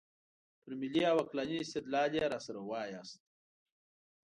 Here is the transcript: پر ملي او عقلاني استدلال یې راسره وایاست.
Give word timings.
پر 0.61 0.71
ملي 0.81 1.01
او 1.11 1.17
عقلاني 1.23 1.57
استدلال 1.65 2.11
یې 2.19 2.25
راسره 2.33 2.59
وایاست. 2.63 3.19